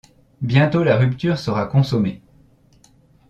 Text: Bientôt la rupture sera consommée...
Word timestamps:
Bientôt 0.41 0.83
la 0.83 0.97
rupture 0.97 1.37
sera 1.37 1.67
consommée... 1.67 2.23